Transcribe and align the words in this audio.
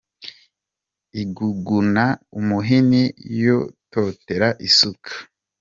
Iguguna 1.21 2.05
umuhini 2.39 3.03
yototera 3.43 4.47
isuka. 4.67 5.11